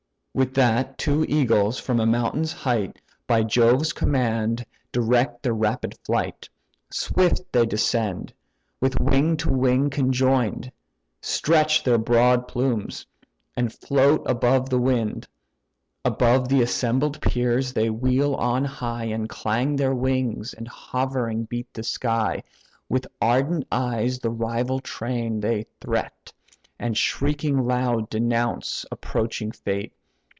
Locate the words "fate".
29.51-29.91